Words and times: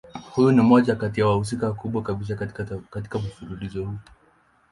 Huyu 0.31 0.51
ni 0.51 0.61
mmoja 0.61 0.95
kati 0.95 1.19
ya 1.21 1.27
wahusika 1.27 1.65
wakubwa 1.67 2.01
kabisa 2.03 2.35
katika 2.89 3.17
mfululizo 3.19 3.85
huu. 3.85 3.97